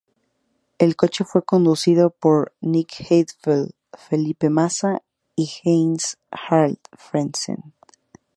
El 0.79 0.95
coche 0.95 1.23
fue 1.25 1.43
conducido 1.43 2.09
por 2.09 2.53
Nick 2.59 3.05
Heidfeld, 3.07 3.69
Felipe 3.93 4.49
Massa 4.49 5.03
y 5.35 5.47
Heinz-Harald 5.63 6.79
Frentzen. 6.93 7.75